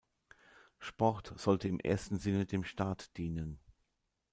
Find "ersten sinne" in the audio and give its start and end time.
1.79-2.47